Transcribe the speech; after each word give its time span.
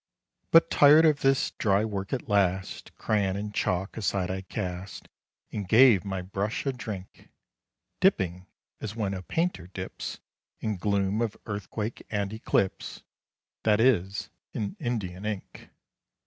But 0.49 0.71
tired 0.71 1.05
of 1.05 1.19
this 1.21 1.51
dry 1.59 1.85
work 1.85 2.11
at 2.11 2.27
last, 2.27 2.91
Crayon 2.97 3.35
and 3.35 3.53
chalk 3.53 3.95
aside 3.95 4.31
I 4.31 4.41
cast, 4.41 5.07
And 5.51 5.67
gave 5.67 6.03
my 6.03 6.23
brush 6.23 6.65
a 6.65 6.73
drink! 6.73 7.29
Dipping 7.99 8.47
"as 8.79 8.95
when 8.95 9.13
a 9.13 9.21
painter 9.21 9.67
dips 9.67 10.19
In 10.59 10.77
gloom 10.77 11.21
of 11.21 11.37
earthquake 11.45 12.01
and 12.09 12.33
eclipse," 12.33 13.03
That 13.61 13.79
is 13.79 14.31
in 14.53 14.75
Indian 14.79 15.23
ink. 15.23 15.69